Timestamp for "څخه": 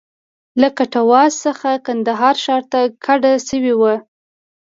1.45-1.69